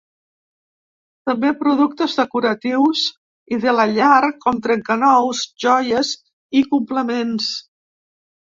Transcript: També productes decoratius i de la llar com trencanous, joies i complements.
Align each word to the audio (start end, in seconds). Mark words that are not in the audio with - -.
També 1.29 1.51
productes 1.59 2.15
decoratius 2.21 3.03
i 3.57 3.61
de 3.67 3.75
la 3.81 3.87
llar 3.93 4.31
com 4.47 4.59
trencanous, 4.65 5.45
joies 5.67 6.17
i 6.63 6.67
complements. 6.75 7.55